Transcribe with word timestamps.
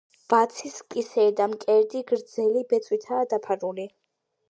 ვაცის 0.33 0.79
კისერი 0.95 1.35
და 1.41 1.47
მკერდი 1.53 2.03
გრძელი 2.15 2.67
ბეწვითაა 2.73 3.33
დაფარული. 3.37 3.91